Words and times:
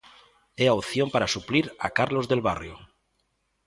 É 0.63 0.65
a 0.69 0.77
opción 0.81 1.07
para 1.13 1.31
suplir 1.35 1.65
a 1.85 1.87
Carlos 1.97 2.25
del 2.27 2.45
Barrio. 2.49 2.75